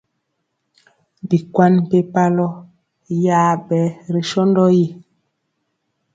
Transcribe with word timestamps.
Bikwan 1.29 1.73
mpempalɔ 1.83 2.47
yaɓɛ 3.23 3.79
ri 4.13 4.21
sɔndɔ 4.29 4.65
yi. 4.77 4.85